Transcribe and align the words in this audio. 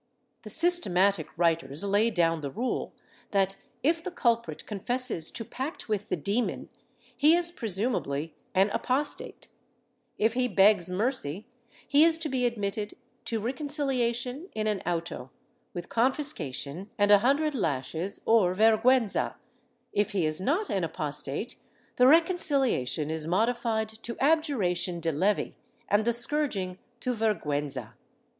The 0.41 0.49
systematic 0.49 1.27
writers 1.37 1.85
lay 1.85 2.09
down 2.09 2.41
the 2.41 2.49
rule 2.49 2.95
that, 3.29 3.57
if 3.83 4.03
the 4.03 4.09
culprit 4.09 4.65
confesses 4.65 5.29
to 5.29 5.45
pact 5.45 5.87
with 5.87 6.09
the 6.09 6.15
demon, 6.17 6.69
he 7.15 7.35
is 7.35 7.51
presumably 7.51 8.33
an 8.55 8.71
apostate; 8.71 9.47
if 10.17 10.33
he 10.33 10.47
begs 10.47 10.89
mercy 10.89 11.45
he 11.87 12.03
is 12.03 12.17
to 12.17 12.29
be 12.29 12.47
admitted 12.47 12.95
to 13.25 13.39
reconciliation 13.39 14.49
in 14.55 14.65
an 14.65 14.79
auto, 14.87 15.29
with 15.71 15.87
confiscation 15.87 16.89
and 16.97 17.11
a 17.11 17.19
hundred 17.19 17.53
lashes 17.53 18.21
or 18.25 18.55
vergiienza; 18.55 19.35
if 19.93 20.13
he 20.13 20.25
is 20.25 20.41
not 20.41 20.71
an 20.71 20.83
apostate, 20.83 21.57
the 21.97 22.07
reconciliation 22.07 23.11
is 23.11 23.27
modified 23.27 23.89
to 23.89 24.17
abjuration 24.19 24.99
de 24.99 25.11
levi 25.11 25.49
and 25.87 26.05
the 26.05 26.13
scourging 26.13 26.79
to 26.99 27.13
vergiienza. 27.13 27.93